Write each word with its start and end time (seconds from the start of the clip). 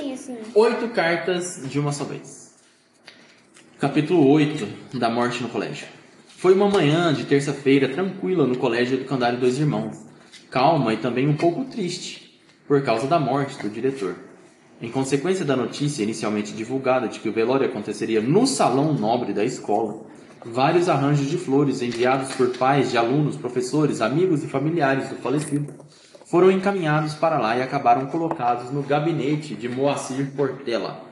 tem 0.00 0.12
assim. 0.14 0.38
Oito 0.54 0.88
cartas 0.88 1.62
de 1.68 1.78
uma 1.78 1.92
só 1.92 2.04
vez. 2.04 2.54
Capítulo 3.78 4.26
8 4.28 4.98
da 4.98 5.10
morte 5.10 5.42
no 5.42 5.48
colégio. 5.48 5.86
Foi 6.28 6.54
uma 6.54 6.68
manhã 6.68 7.12
de 7.12 7.24
terça-feira 7.24 7.88
tranquila 7.88 8.46
no 8.46 8.56
colégio 8.56 8.96
Educandário 8.96 9.38
Dois 9.38 9.58
Irmãos. 9.58 9.98
Calma 10.50 10.94
e 10.94 10.96
também 10.96 11.28
um 11.28 11.36
pouco 11.36 11.64
triste, 11.66 12.40
por 12.66 12.82
causa 12.82 13.06
da 13.06 13.18
morte 13.18 13.58
do 13.62 13.68
diretor. 13.68 14.16
Em 14.80 14.90
consequência 14.90 15.44
da 15.44 15.54
notícia 15.54 16.02
inicialmente 16.02 16.54
divulgada 16.54 17.06
de 17.06 17.20
que 17.20 17.28
o 17.28 17.32
velório 17.32 17.66
aconteceria 17.66 18.22
no 18.22 18.46
salão 18.46 18.94
nobre 18.94 19.34
da 19.34 19.44
escola, 19.44 20.06
vários 20.42 20.88
arranjos 20.88 21.28
de 21.28 21.36
flores 21.36 21.82
enviados 21.82 22.32
por 22.32 22.56
pais 22.56 22.90
de 22.90 22.96
alunos, 22.96 23.36
professores, 23.36 24.00
amigos 24.00 24.42
e 24.42 24.46
familiares 24.46 25.10
do 25.10 25.16
falecido 25.16 25.74
foram 26.30 26.48
encaminhados 26.48 27.14
para 27.14 27.40
lá 27.40 27.56
e 27.56 27.62
acabaram 27.62 28.06
colocados 28.06 28.70
no 28.70 28.84
gabinete 28.84 29.56
de 29.56 29.68
Moacir 29.68 30.30
Portela, 30.36 31.02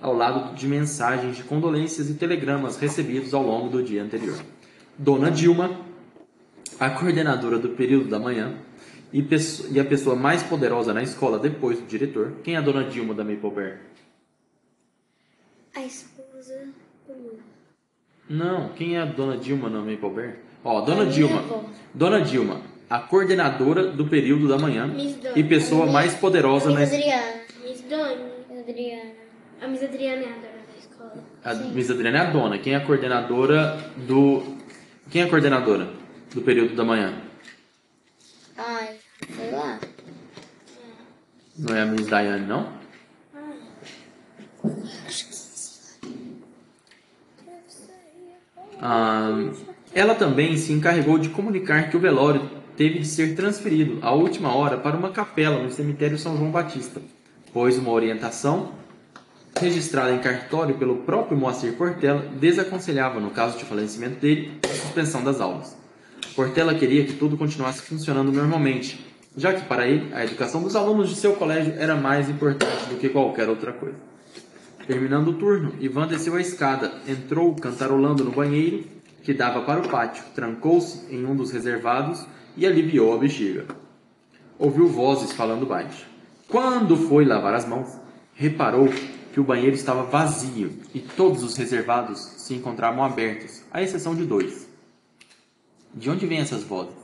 ao 0.00 0.12
lado 0.12 0.52
de 0.56 0.66
mensagens 0.66 1.36
de 1.36 1.44
condolências 1.44 2.10
e 2.10 2.14
telegramas 2.14 2.76
recebidos 2.76 3.32
ao 3.32 3.42
longo 3.44 3.68
do 3.68 3.84
dia 3.84 4.02
anterior. 4.02 4.36
Dona 4.98 5.30
Dilma, 5.30 5.78
a 6.80 6.90
coordenadora 6.90 7.56
do 7.56 7.68
período 7.68 8.08
da 8.08 8.18
manhã 8.18 8.58
e, 9.12 9.20
a 9.78 9.84
pessoa 9.84 10.16
mais 10.16 10.42
poderosa 10.42 10.92
na 10.92 11.04
escola 11.04 11.38
depois 11.38 11.78
do 11.78 11.86
diretor. 11.86 12.32
Quem 12.42 12.56
é 12.56 12.58
a 12.58 12.60
Dona 12.60 12.82
Dilma 12.82 13.14
da 13.14 13.22
Maple 13.22 13.50
Bear? 13.50 13.78
A 15.76 15.82
esposa 15.82 16.66
do 17.06 17.12
Lula. 17.12 17.38
Não, 18.28 18.70
quem 18.70 18.96
é 18.96 19.02
a 19.02 19.04
Dona 19.04 19.36
Dilma 19.36 19.70
na 19.70 19.78
Maple 19.78 20.10
Bear? 20.10 20.36
Ó, 20.64 20.80
Dona 20.80 21.02
A 21.02 21.04
minha 21.04 21.12
Dilma. 21.12 21.42
Dona 21.94 22.20
Dilma, 22.22 22.60
a 22.88 22.98
coordenadora 22.98 23.86
do 23.88 24.06
período 24.06 24.48
da 24.48 24.58
manhã 24.58 24.88
Dona. 24.88 25.32
e 25.36 25.44
pessoa 25.44 25.86
mais 25.86 26.14
poderosa 26.14 26.70
na. 26.70 26.82
Adriana. 26.82 27.22
Miss. 27.62 27.82
Miss 27.82 28.68
Adriana. 28.68 29.10
A 29.60 29.68
Miss 29.68 29.82
Adriana 29.82 30.22
é 30.22 30.26
a 30.26 30.34
dona 30.34 30.62
da 30.66 30.78
escola. 30.78 31.24
A 31.44 31.54
Miss 31.54 31.90
Adriana 31.90 32.18
é 32.18 32.20
a 32.20 32.30
dona. 32.30 32.58
Quem 32.58 32.74
é 32.74 32.76
a 32.76 32.80
coordenadora 32.84 33.78
do. 34.06 34.42
Quem 35.10 35.22
é 35.22 35.24
a 35.24 35.28
coordenadora 35.28 35.88
do 36.34 36.42
período 36.42 36.74
da 36.74 36.84
manhã? 36.84 37.14
Ai, 38.56 38.96
sei 39.34 39.50
lá. 39.50 39.80
Não 41.58 41.76
é 41.76 41.82
a 41.82 41.86
Miss 41.86 42.06
Diane, 42.06 42.46
não? 42.46 42.84
Ah, 48.80 49.30
ela 49.94 50.14
também 50.14 50.56
se 50.56 50.72
encarregou 50.72 51.18
de 51.18 51.28
comunicar 51.30 51.88
que 51.88 51.96
o 51.96 52.00
velório 52.00 52.50
teve 52.76 52.98
de 53.00 53.06
ser 53.06 53.34
transferido 53.34 53.98
à 54.02 54.12
última 54.12 54.54
hora 54.54 54.76
para 54.76 54.96
uma 54.96 55.10
capela 55.10 55.62
no 55.62 55.70
cemitério 55.70 56.18
São 56.18 56.36
João 56.36 56.50
Batista, 56.50 57.00
pois 57.52 57.78
uma 57.78 57.90
orientação 57.90 58.72
registrada 59.60 60.12
em 60.12 60.18
cartório 60.18 60.76
pelo 60.76 60.96
próprio 60.98 61.38
Moacir 61.38 61.74
Portela 61.74 62.26
desaconselhava, 62.40 63.20
no 63.20 63.30
caso 63.30 63.56
de 63.56 63.64
falecimento 63.64 64.20
dele, 64.20 64.58
a 64.64 64.74
suspensão 64.74 65.22
das 65.22 65.40
aulas. 65.40 65.76
Portela 66.34 66.74
queria 66.74 67.04
que 67.04 67.12
tudo 67.12 67.36
continuasse 67.36 67.82
funcionando 67.82 68.32
normalmente, 68.32 69.06
já 69.36 69.52
que 69.52 69.64
para 69.66 69.86
ele 69.86 70.12
a 70.12 70.24
educação 70.24 70.62
dos 70.62 70.74
alunos 70.74 71.08
de 71.08 71.14
seu 71.14 71.34
colégio 71.34 71.74
era 71.78 71.94
mais 71.94 72.28
importante 72.28 72.86
do 72.88 72.96
que 72.96 73.08
qualquer 73.08 73.48
outra 73.48 73.72
coisa. 73.72 73.98
Terminando 74.86 75.28
o 75.28 75.34
turno, 75.34 75.72
Ivan 75.80 76.06
desceu 76.06 76.34
a 76.34 76.40
escada, 76.40 76.92
entrou 77.06 77.54
cantarolando 77.54 78.24
no 78.24 78.32
banheiro 78.32 78.84
que 79.22 79.32
dava 79.32 79.62
para 79.62 79.80
o 79.80 79.88
pátio, 79.88 80.22
trancou-se 80.34 81.06
em 81.10 81.24
um 81.24 81.34
dos 81.34 81.50
reservados 81.50 82.26
e 82.56 82.66
aliviou 82.66 83.14
a 83.14 83.18
bexiga. 83.18 83.66
Ouviu 84.58 84.88
vozes 84.88 85.32
falando 85.32 85.66
baixo. 85.66 86.06
Quando 86.48 86.96
foi 86.96 87.24
lavar 87.24 87.54
as 87.54 87.66
mãos, 87.66 87.88
reparou 88.34 88.88
que 89.32 89.40
o 89.40 89.44
banheiro 89.44 89.74
estava 89.74 90.04
vazio 90.04 90.72
e 90.94 91.00
todos 91.00 91.42
os 91.42 91.56
reservados 91.56 92.20
se 92.36 92.54
encontravam 92.54 93.02
abertos, 93.02 93.62
à 93.72 93.82
exceção 93.82 94.14
de 94.14 94.24
dois. 94.24 94.68
De 95.92 96.08
onde 96.08 96.26
vêm 96.26 96.38
essas 96.38 96.62
vozes? 96.62 96.94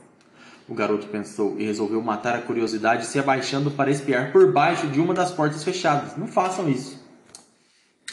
O 0.67 0.73
garoto 0.73 1.07
pensou 1.07 1.59
e 1.59 1.65
resolveu 1.65 2.01
matar 2.01 2.35
a 2.35 2.41
curiosidade 2.41 3.05
se 3.05 3.19
abaixando 3.19 3.71
para 3.71 3.91
espiar 3.91 4.31
por 4.31 4.51
baixo 4.53 4.87
de 4.87 5.01
uma 5.01 5.13
das 5.13 5.31
portas 5.31 5.63
fechadas. 5.63 6.15
Não 6.15 6.27
façam 6.27 6.69
isso. 6.69 7.01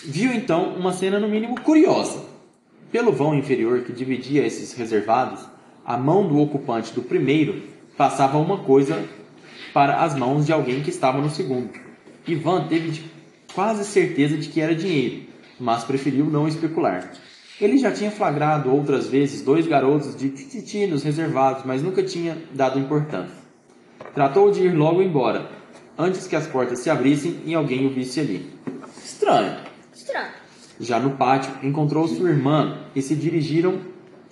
Viu 0.05 0.33
então 0.33 0.75
uma 0.75 0.93
cena 0.93 1.21
no 1.21 1.29
mínimo 1.29 1.61
curiosa. 1.61 2.25
Pelo 2.91 3.13
vão 3.13 3.37
inferior 3.37 3.83
que 3.83 3.93
dividia 3.93 4.47
esses 4.47 4.73
reservados, 4.73 5.47
a 5.89 5.97
mão 5.97 6.29
do 6.29 6.39
ocupante 6.39 6.93
do 6.93 7.01
primeiro 7.01 7.63
passava 7.97 8.37
uma 8.37 8.59
coisa 8.59 9.03
para 9.73 10.03
as 10.03 10.15
mãos 10.15 10.45
de 10.45 10.53
alguém 10.53 10.83
que 10.83 10.91
estava 10.91 11.19
no 11.19 11.31
segundo. 11.31 11.71
Ivan 12.27 12.69
teve 12.69 13.03
quase 13.55 13.87
certeza 13.87 14.37
de 14.37 14.51
que 14.51 14.61
era 14.61 14.75
dinheiro, 14.75 15.23
mas 15.59 15.85
preferiu 15.85 16.27
não 16.27 16.47
especular. 16.47 17.11
Ele 17.59 17.79
já 17.79 17.91
tinha 17.91 18.11
flagrado 18.11 18.71
outras 18.71 19.09
vezes 19.09 19.41
dois 19.41 19.67
garotos 19.67 20.15
de 20.15 20.29
tititi 20.29 20.87
nos 20.87 21.03
reservados, 21.03 21.65
mas 21.65 21.83
nunca 21.83 22.03
tinha 22.03 22.37
dado 22.53 22.79
importância. 22.79 23.39
Tratou 24.15 24.51
de 24.51 24.67
ir 24.67 24.77
logo 24.77 25.01
embora, 25.01 25.49
antes 25.97 26.27
que 26.27 26.37
as 26.37 26.47
portas 26.47 26.81
se 26.81 26.91
abrissem 26.91 27.41
e 27.47 27.55
alguém 27.55 27.87
o 27.87 27.91
visse 27.91 28.21
ali. 28.21 28.47
Estranho. 29.03 29.57
Estranho. 29.95 30.33
Já 30.79 31.01
no 31.01 31.13
pátio, 31.13 31.51
encontrou 31.63 32.07
sua 32.07 32.29
irmã 32.29 32.77
e 32.95 33.01
se 33.01 33.15
dirigiram 33.15 33.81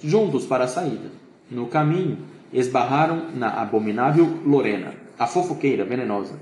juntos 0.02 0.44
para 0.44 0.64
a 0.64 0.68
saída. 0.68 1.24
No 1.50 1.66
caminho, 1.66 2.18
esbarraram 2.52 3.30
na 3.34 3.48
abominável 3.60 4.40
Lorena, 4.44 4.94
a 5.18 5.26
fofoqueira 5.26 5.84
venenosa 5.84 6.38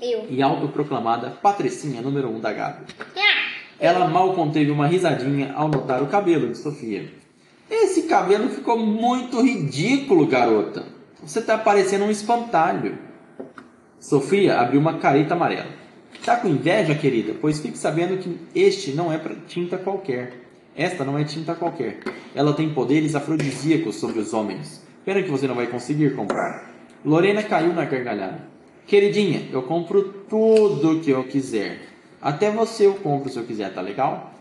Eu. 0.00 0.26
e 0.28 0.42
autoproclamada 0.42 1.30
patricinha 1.30 2.02
número 2.02 2.28
um 2.28 2.40
da 2.40 2.52
Gabi. 2.52 2.84
Ela 3.80 4.06
mal 4.06 4.34
conteve 4.34 4.70
uma 4.70 4.86
risadinha 4.86 5.52
ao 5.54 5.68
notar 5.68 6.02
o 6.02 6.06
cabelo 6.06 6.48
de 6.48 6.58
Sofia. 6.58 7.10
Esse 7.70 8.02
cabelo 8.02 8.48
ficou 8.50 8.78
muito 8.78 9.40
ridículo, 9.40 10.26
garota. 10.26 10.84
Você 11.22 11.40
tá 11.40 11.56
parecendo 11.56 12.04
um 12.04 12.10
espantalho. 12.10 12.98
Sofia 13.98 14.60
abriu 14.60 14.80
uma 14.80 14.98
careta 14.98 15.34
amarela. 15.34 15.70
Tá 16.24 16.36
com 16.36 16.48
inveja, 16.48 16.94
querida? 16.94 17.34
Pois 17.40 17.60
fique 17.60 17.78
sabendo 17.78 18.18
que 18.18 18.38
este 18.54 18.92
não 18.92 19.12
é 19.12 19.20
tinta 19.48 19.78
qualquer. 19.78 20.41
Esta 20.74 21.04
não 21.04 21.18
é 21.18 21.24
tinta 21.24 21.54
qualquer. 21.54 22.00
Ela 22.34 22.54
tem 22.54 22.72
poderes 22.72 23.14
afrodisíacos 23.14 23.96
sobre 23.96 24.20
os 24.20 24.32
homens. 24.32 24.82
Pena 25.04 25.22
que 25.22 25.30
você 25.30 25.46
não 25.46 25.54
vai 25.54 25.66
conseguir 25.66 26.14
comprar. 26.14 26.70
Lorena 27.04 27.42
caiu 27.42 27.74
na 27.74 27.84
gargalhada. 27.84 28.40
Queridinha, 28.86 29.48
eu 29.52 29.62
compro 29.62 30.02
tudo 30.28 31.00
que 31.00 31.10
eu 31.10 31.24
quiser. 31.24 31.80
Até 32.20 32.50
você 32.50 32.86
eu 32.86 32.94
compro 32.94 33.30
se 33.30 33.38
eu 33.38 33.44
quiser, 33.44 33.72
tá 33.74 33.80
legal? 33.80 34.32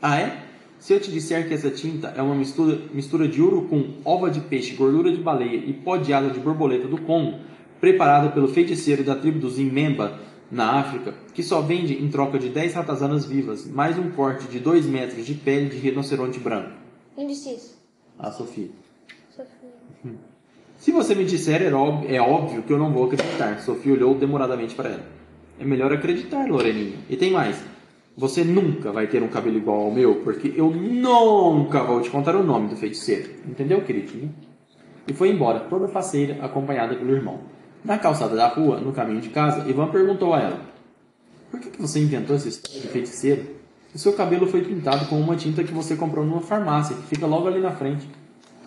Ah, 0.00 0.18
é? 0.18 0.42
Se 0.78 0.94
eu 0.94 1.00
te 1.00 1.12
disser 1.12 1.46
que 1.46 1.52
essa 1.52 1.70
tinta 1.70 2.14
é 2.16 2.22
uma 2.22 2.34
mistura, 2.34 2.78
mistura 2.92 3.28
de 3.28 3.42
urucum, 3.42 3.96
ova 4.02 4.30
de 4.30 4.40
peixe, 4.40 4.74
gordura 4.74 5.12
de 5.12 5.20
baleia 5.20 5.56
e 5.56 5.74
pó 5.74 5.98
de 5.98 6.12
asa 6.12 6.30
de 6.30 6.40
borboleta 6.40 6.88
do 6.88 6.98
Congo, 7.02 7.38
preparada 7.78 8.30
pelo 8.30 8.48
feiticeiro 8.48 9.04
da 9.04 9.14
tribo 9.14 9.38
dos 9.38 9.58
Imemba, 9.58 10.18
na 10.50 10.80
África, 10.80 11.14
que 11.32 11.42
só 11.42 11.60
vende 11.60 11.94
em 11.94 12.08
troca 12.08 12.38
de 12.38 12.48
10 12.48 12.74
ratazanas 12.74 13.24
vivas, 13.24 13.66
mais 13.66 13.98
um 13.98 14.10
corte 14.10 14.48
de 14.48 14.58
2 14.58 14.86
metros 14.86 15.24
de 15.24 15.34
pele 15.34 15.68
de 15.68 15.76
rinoceronte 15.76 16.40
branco. 16.40 16.72
Quem 17.14 17.26
disse 17.26 17.50
isso? 17.50 17.78
Ah, 18.18 18.30
Sofia. 18.32 18.68
Sofia. 19.30 19.70
Se 20.76 20.90
você 20.90 21.14
me 21.14 21.24
disser, 21.24 21.62
é 21.62 21.72
óbvio, 21.72 22.14
é 22.14 22.20
óbvio 22.20 22.62
que 22.62 22.72
eu 22.72 22.78
não 22.78 22.92
vou 22.92 23.04
acreditar. 23.04 23.60
Sofia 23.60 23.92
olhou 23.92 24.14
demoradamente 24.14 24.74
para 24.74 24.88
ela. 24.88 25.06
É 25.58 25.64
melhor 25.64 25.92
acreditar, 25.92 26.48
Loreninha. 26.48 26.96
E 27.08 27.16
tem 27.16 27.30
mais. 27.30 27.62
Você 28.16 28.42
nunca 28.42 28.90
vai 28.90 29.06
ter 29.06 29.22
um 29.22 29.28
cabelo 29.28 29.56
igual 29.56 29.82
ao 29.82 29.90
meu, 29.90 30.16
porque 30.16 30.52
eu 30.56 30.70
nunca 30.70 31.82
vou 31.82 32.00
te 32.00 32.10
contar 32.10 32.34
o 32.34 32.42
nome 32.42 32.68
do 32.68 32.76
feiticeiro. 32.76 33.30
Entendeu, 33.46 33.82
queridinho? 33.82 34.34
E 35.06 35.12
foi 35.12 35.30
embora, 35.30 35.60
toda 35.60 35.86
faceira, 35.86 36.42
acompanhada 36.44 36.94
pelo 36.94 37.14
irmão. 37.14 37.40
Na 37.84 37.98
calçada 37.98 38.36
da 38.36 38.46
rua, 38.46 38.78
no 38.78 38.92
caminho 38.92 39.20
de 39.20 39.30
casa, 39.30 39.68
Ivan 39.68 39.88
perguntou 39.88 40.34
a 40.34 40.40
ela: 40.40 40.60
Por 41.50 41.60
que, 41.60 41.80
você 41.80 42.00
inventou 42.00 42.36
essa 42.36 42.48
história 42.48 42.80
de 42.80 42.88
feiticeiro? 42.88 43.60
O 43.94 43.98
seu 43.98 44.12
cabelo 44.12 44.46
foi 44.46 44.62
pintado 44.62 45.06
com 45.06 45.18
uma 45.18 45.34
tinta 45.34 45.64
que 45.64 45.72
você 45.72 45.96
comprou 45.96 46.24
numa 46.24 46.40
farmácia, 46.40 46.94
que 46.94 47.02
fica 47.02 47.26
logo 47.26 47.48
ali 47.48 47.60
na 47.60 47.72
frente. 47.72 48.08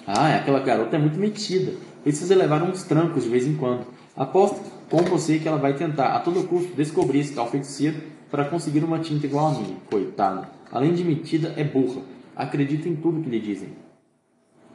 Ah, 0.06 0.36
aquela 0.36 0.60
garota 0.60 0.96
é 0.96 1.00
muito 1.00 1.18
metida. 1.18 1.74
Precisa 2.04 2.36
levar 2.36 2.62
uns 2.62 2.84
trancos 2.84 3.24
de 3.24 3.30
vez 3.30 3.48
em 3.48 3.56
quando. 3.56 3.86
Aposto 4.18 4.60
com 4.90 4.98
você 5.04 5.40
que 5.40 5.48
ela 5.48 5.58
vai 5.58 5.74
tentar, 5.76 6.16
a 6.16 6.20
todo 6.20 6.46
custo, 6.48 6.76
descobrir 6.76 7.20
esse 7.20 7.34
tal 7.34 7.50
feiticeiro 7.50 7.98
para 8.30 8.46
conseguir 8.46 8.84
uma 8.84 9.00
tinta 9.00 9.26
igual 9.26 9.48
a 9.48 9.52
minha. 9.52 9.78
Coitada. 9.90 10.50
Além 10.72 10.94
de 10.94 11.04
metida, 11.04 11.54
é 11.56 11.64
burra. 11.64 12.02
Acredita 12.36 12.90
em 12.90 12.96
tudo 12.96 13.22
que 13.22 13.30
lhe 13.30 13.40
dizem. 13.40 13.70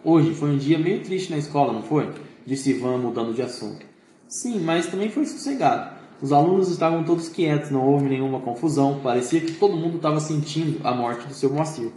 Hoje 0.02 0.32
foi 0.32 0.50
um 0.50 0.56
dia 0.56 0.79
meio 0.79 1.02
triste 1.02 1.31
na 1.31 1.37
escola, 1.37 1.73
não 1.73 1.82
foi? 1.82 2.08
Disse 2.46 2.70
Ivan, 2.70 2.99
mudando 2.99 3.34
de 3.34 3.43
assunto. 3.43 3.84
Sim, 4.29 4.61
mas 4.61 4.87
também 4.87 5.09
foi 5.09 5.25
sossegado. 5.25 5.97
Os 6.21 6.33
alunos 6.33 6.69
estavam 6.71 7.03
todos 7.03 7.31
quietos, 7.31 7.71
não 7.71 7.87
houve 7.87 8.11
nenhuma 8.11 8.41
confusão, 8.41 9.01
parecia 9.01 9.41
que 9.41 9.53
todo 9.53 9.77
mundo 9.77 9.97
estava 9.97 10.21
sentindo 10.21 10.87
a 10.87 10.95
morte 10.95 11.27
do 11.27 11.33
seu 11.33 11.51
Moacir. 11.51 11.91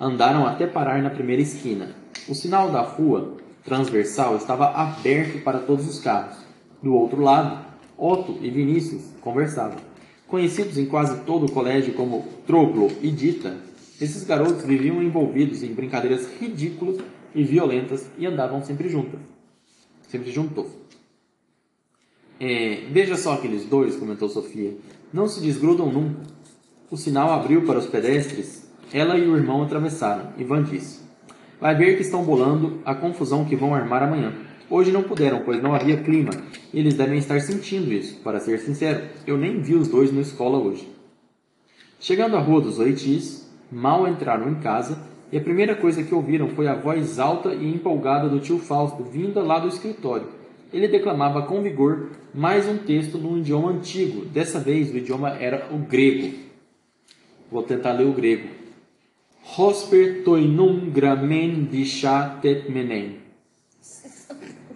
Andaram 0.00 0.46
até 0.46 0.66
parar 0.66 1.02
na 1.02 1.10
primeira 1.10 1.42
esquina. 1.42 1.94
O 2.26 2.34
sinal 2.34 2.70
da 2.70 2.80
rua 2.80 3.36
transversal 3.64 4.36
estava 4.36 4.68
aberto 4.68 5.42
para 5.44 5.58
todos 5.58 5.86
os 5.86 5.98
carros. 5.98 6.38
Do 6.82 6.94
outro 6.94 7.20
lado, 7.20 7.66
Otto 7.98 8.38
e 8.40 8.48
Vinícius 8.48 9.02
conversavam. 9.20 9.78
Conhecidos 10.26 10.78
em 10.78 10.86
quase 10.86 11.20
todo 11.24 11.46
o 11.46 11.52
colégio 11.52 11.92
como 11.92 12.24
Troclo 12.46 12.90
e 13.02 13.10
Dita, 13.10 13.56
esses 14.00 14.24
garotos 14.24 14.64
viviam 14.64 15.02
envolvidos 15.02 15.62
em 15.62 15.74
brincadeiras 15.74 16.28
ridículas 16.40 16.98
e 17.34 17.44
violentas 17.44 18.08
e 18.16 18.24
andavam 18.24 18.62
sempre 18.62 18.88
juntas. 18.88 19.20
Sempre 20.08 20.30
juntos. 20.30 20.77
É, 22.40 22.84
veja 22.90 23.16
só 23.16 23.34
aqueles 23.34 23.64
dois, 23.64 23.96
comentou 23.96 24.28
Sofia. 24.28 24.76
Não 25.12 25.26
se 25.26 25.40
desgrudam 25.40 25.90
nunca. 25.90 26.20
O 26.90 26.96
sinal 26.96 27.30
abriu 27.32 27.64
para 27.64 27.78
os 27.78 27.86
pedestres. 27.86 28.68
Ela 28.92 29.18
e 29.18 29.28
o 29.28 29.36
irmão 29.36 29.62
atravessaram. 29.62 30.32
Ivan 30.38 30.62
disse: 30.62 31.00
Vai 31.60 31.74
ver 31.74 31.96
que 31.96 32.02
estão 32.02 32.22
bolando 32.22 32.80
a 32.84 32.94
confusão 32.94 33.44
que 33.44 33.56
vão 33.56 33.74
armar 33.74 34.02
amanhã. 34.02 34.32
Hoje 34.70 34.92
não 34.92 35.02
puderam, 35.02 35.42
pois 35.44 35.62
não 35.62 35.74
havia 35.74 35.96
clima. 35.96 36.30
Eles 36.72 36.94
devem 36.94 37.18
estar 37.18 37.40
sentindo 37.40 37.92
isso. 37.92 38.20
Para 38.20 38.38
ser 38.38 38.60
sincero, 38.60 39.02
eu 39.26 39.36
nem 39.36 39.60
vi 39.60 39.74
os 39.74 39.88
dois 39.88 40.12
na 40.12 40.20
escola 40.20 40.58
hoje. 40.58 40.88
Chegando 41.98 42.36
à 42.36 42.40
rua 42.40 42.60
dos 42.60 42.78
Oitis, 42.78 43.50
mal 43.72 44.06
entraram 44.06 44.48
em 44.48 44.54
casa 44.56 45.02
e 45.32 45.36
a 45.36 45.40
primeira 45.40 45.74
coisa 45.74 46.02
que 46.02 46.14
ouviram 46.14 46.48
foi 46.50 46.68
a 46.68 46.74
voz 46.74 47.18
alta 47.18 47.52
e 47.54 47.74
empolgada 47.74 48.28
do 48.28 48.40
tio 48.40 48.58
Fausto 48.58 49.02
vinda 49.02 49.42
lá 49.42 49.58
do 49.58 49.68
escritório. 49.68 50.37
Ele 50.72 50.86
declamava 50.86 51.42
com 51.42 51.62
vigor 51.62 52.10
mais 52.34 52.68
um 52.68 52.76
texto 52.76 53.16
num 53.16 53.38
idioma 53.38 53.70
antigo. 53.70 54.26
Dessa 54.26 54.60
vez 54.60 54.92
o 54.92 54.98
idioma 54.98 55.30
era 55.30 55.68
o 55.72 55.78
grego. 55.78 56.36
Vou 57.50 57.62
tentar 57.62 57.92
ler 57.92 58.06
o 58.06 58.12
grego. 58.12 58.48
Hosper 59.56 60.22
toinum 60.24 60.90
gramen 60.90 61.64
disha 61.64 62.38
tetmenen. 62.42 63.18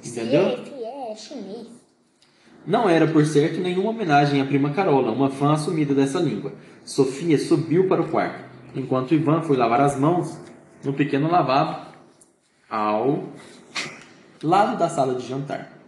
Entendeu? 0.04 0.58
Não 2.66 2.88
era, 2.88 3.06
por 3.06 3.26
certo, 3.26 3.60
nenhuma 3.60 3.90
homenagem 3.90 4.40
à 4.40 4.44
prima 4.46 4.72
Carola, 4.72 5.12
uma 5.12 5.30
fã 5.30 5.52
assumida 5.52 5.94
dessa 5.94 6.18
língua. 6.18 6.54
Sofia 6.84 7.38
subiu 7.38 7.86
para 7.86 8.00
o 8.00 8.08
quarto, 8.08 8.44
enquanto 8.74 9.14
Ivan 9.14 9.42
foi 9.42 9.56
lavar 9.56 9.80
as 9.80 9.98
mãos 9.98 10.38
no 10.82 10.92
pequeno 10.92 11.30
lavabo 11.30 11.86
ao 12.70 13.24
lado 14.42 14.78
da 14.78 14.88
sala 14.88 15.14
de 15.14 15.26
jantar. 15.26 15.81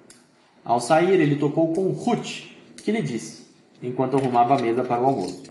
Ao 0.64 0.81
sair, 0.81 1.20
ele 1.20 1.37
topou 1.37 1.75
com 1.75 1.90
Ruth, 1.90 2.44
que 2.82 2.90
lhe 2.90 3.02
disse, 3.02 3.46
enquanto 3.82 4.16
arrumava 4.16 4.56
a 4.56 4.62
mesa 4.62 4.82
para 4.82 5.02
o 5.02 5.06
almoço. 5.06 5.43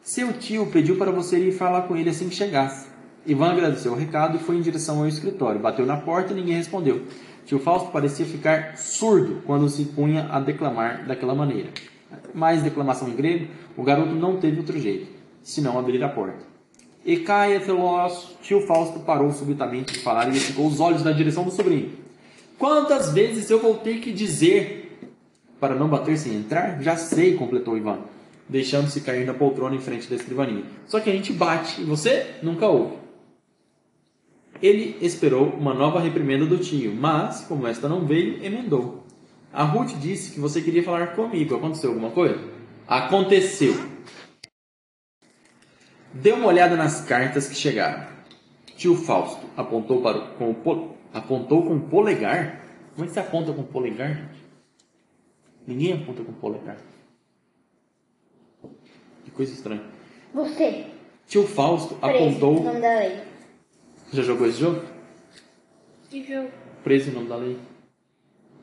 Seu 0.00 0.32
tio 0.32 0.66
pediu 0.66 0.96
para 0.96 1.10
você 1.10 1.38
ir 1.38 1.52
falar 1.52 1.82
com 1.82 1.96
ele 1.96 2.10
assim 2.10 2.28
que 2.28 2.36
chegasse. 2.36 2.86
Ivan 3.26 3.52
agradeceu 3.52 3.92
o 3.92 3.96
recado 3.96 4.36
e 4.36 4.40
foi 4.40 4.56
em 4.56 4.60
direção 4.60 5.00
ao 5.00 5.08
escritório. 5.08 5.60
Bateu 5.60 5.84
na 5.84 5.96
porta 5.96 6.32
e 6.32 6.36
ninguém 6.36 6.56
respondeu. 6.56 7.02
Tio 7.46 7.58
Fausto 7.58 7.90
parecia 7.90 8.24
ficar 8.24 8.76
surdo 8.76 9.42
quando 9.44 9.68
se 9.68 9.86
punha 9.86 10.28
a 10.30 10.38
declamar 10.38 11.04
daquela 11.06 11.34
maneira. 11.34 11.70
Mais 12.32 12.62
declamação 12.62 13.08
em 13.08 13.16
grego, 13.16 13.48
o 13.76 13.82
garoto 13.82 14.14
não 14.14 14.38
teve 14.38 14.58
outro 14.58 14.78
jeito, 14.78 15.08
senão 15.42 15.78
abrir 15.78 16.02
a 16.04 16.08
porta. 16.08 16.44
E 17.04 17.16
caia 17.18 17.60
tio 18.40 18.66
Fausto 18.66 19.00
parou 19.00 19.32
subitamente 19.32 19.94
de 19.94 19.98
falar 20.00 20.28
e 20.28 20.38
ficou 20.38 20.66
os 20.66 20.80
olhos 20.80 21.02
na 21.02 21.12
direção 21.12 21.44
do 21.44 21.50
sobrinho. 21.50 22.03
Quantas 22.64 23.12
vezes 23.12 23.50
eu 23.50 23.60
vou 23.60 23.74
ter 23.74 24.00
que 24.00 24.10
dizer 24.10 24.98
para 25.60 25.74
não 25.74 25.86
bater 25.86 26.16
sem 26.16 26.34
entrar? 26.34 26.80
Já 26.80 26.96
sei, 26.96 27.36
completou 27.36 27.76
Ivan, 27.76 27.98
deixando-se 28.48 29.02
cair 29.02 29.26
na 29.26 29.34
poltrona 29.34 29.76
em 29.76 29.80
frente 29.80 30.08
da 30.08 30.16
escrivaninha. 30.16 30.64
Só 30.86 30.98
que 30.98 31.10
a 31.10 31.12
gente 31.12 31.30
bate 31.30 31.82
e 31.82 31.84
você 31.84 32.36
nunca 32.42 32.66
ouve. 32.66 32.96
Ele 34.62 34.96
esperou 35.02 35.50
uma 35.50 35.74
nova 35.74 36.00
reprimenda 36.00 36.46
do 36.46 36.56
tio, 36.56 36.94
mas, 36.94 37.42
como 37.42 37.66
esta 37.66 37.86
não 37.86 38.06
veio, 38.06 38.42
emendou. 38.42 39.04
A 39.52 39.62
Ruth 39.62 39.98
disse 40.00 40.30
que 40.32 40.40
você 40.40 40.62
queria 40.62 40.82
falar 40.82 41.08
comigo. 41.08 41.54
Aconteceu 41.54 41.90
alguma 41.90 42.12
coisa? 42.12 42.40
Aconteceu. 42.88 43.74
Dê 46.14 46.32
uma 46.32 46.46
olhada 46.46 46.76
nas 46.76 47.02
cartas 47.02 47.46
que 47.46 47.54
chegaram. 47.54 48.06
Tio 48.74 48.96
Fausto 48.96 49.44
apontou, 49.54 50.00
para 50.00 50.16
o, 50.16 50.28
com, 50.36 50.50
o, 50.50 50.94
apontou 51.14 51.62
com 51.62 51.76
o 51.76 51.80
polegar. 51.80 52.60
Como 52.94 53.04
é 53.04 53.08
que 53.08 53.14
você 53.14 53.20
aponta 53.20 53.52
com 53.52 53.62
o 53.62 53.66
polegar? 53.66 54.30
Ninguém 55.66 55.94
aponta 55.94 56.22
com 56.22 56.32
o 56.32 56.34
polegar. 56.34 56.76
Que 59.24 59.30
coisa 59.30 59.52
estranha. 59.52 59.82
Você. 60.34 60.86
Tio 61.26 61.46
Fausto 61.46 61.94
Preso, 61.94 62.16
apontou. 62.16 62.56
em 62.58 62.64
nome 62.64 62.80
da 62.80 62.98
lei. 62.98 63.20
Já 64.12 64.22
jogou 64.22 64.46
esse 64.46 64.58
jogo? 64.58 64.82
Que 66.10 66.22
jogo? 66.24 66.50
Preso 66.82 67.10
em 67.10 67.14
nome 67.14 67.28
da 67.28 67.36
lei? 67.36 67.58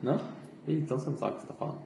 Não? 0.02 0.20
Então 0.68 0.98
você 0.98 1.10
não 1.10 1.18
sabe 1.18 1.32
o 1.32 1.34
que 1.36 1.40
você 1.40 1.52
está 1.52 1.54
falando. 1.54 1.82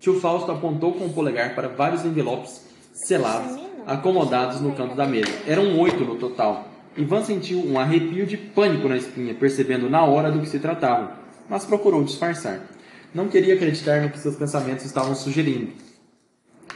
Tio 0.00 0.20
Fausto 0.20 0.50
apontou 0.50 0.92
com 0.94 1.06
o 1.06 1.12
polegar 1.12 1.54
para 1.54 1.68
vários 1.68 2.04
envelopes 2.04 2.66
selados, 2.92 3.56
acomodados 3.86 4.60
no 4.60 4.74
canto 4.74 4.94
da 4.96 5.06
mesa. 5.06 5.30
Eram 5.46 5.78
oito 5.78 6.04
no 6.04 6.16
total. 6.16 6.66
Ivan 6.96 7.22
sentiu 7.22 7.58
um 7.58 7.78
arrepio 7.78 8.26
de 8.26 8.36
pânico 8.36 8.88
na 8.88 8.96
espinha, 8.96 9.34
percebendo 9.34 9.90
na 9.90 10.04
hora 10.04 10.30
do 10.30 10.40
que 10.40 10.48
se 10.48 10.58
tratava, 10.58 11.18
mas 11.48 11.64
procurou 11.64 12.02
disfarçar. 12.02 12.60
Não 13.14 13.28
queria 13.28 13.54
acreditar 13.54 14.00
no 14.02 14.10
que 14.10 14.18
seus 14.18 14.36
pensamentos 14.36 14.84
estavam 14.84 15.14
sugerindo. 15.14 15.72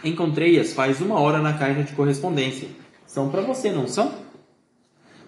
Encontrei-as 0.05 0.73
faz 0.73 1.01
uma 1.01 1.19
hora 1.19 1.39
na 1.39 1.55
caixa 1.55 1.83
de 1.83 1.93
correspondência. 1.93 2.69
São 3.07 3.31
para 3.31 3.43
você, 3.43 3.73
não 3.73 3.89
são? 3.89 4.13